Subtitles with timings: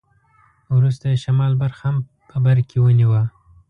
[0.75, 1.97] وروسته یې شمال برخه هم
[2.29, 3.23] په برکې ونیوه.